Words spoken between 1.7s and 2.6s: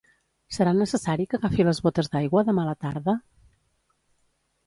botes d'aigua